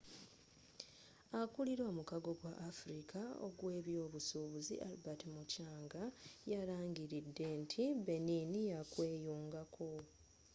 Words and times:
akulira 1.41 1.83
omukago 1.91 2.31
gw'afrika 2.39 3.21
ogw'ebyobusuubuzi 3.47 4.75
albert 4.87 5.21
muchanga 5.35 6.03
yalangiridde 6.51 7.45
nti 7.63 7.83
benin 8.05 8.51
yakweyungako 8.73 9.89